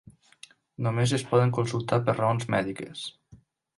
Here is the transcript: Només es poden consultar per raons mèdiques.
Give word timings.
Només 0.85 1.13
es 1.17 1.25
poden 1.33 1.53
consultar 1.57 1.99
per 2.07 2.17
raons 2.21 2.49
mèdiques. 2.55 3.05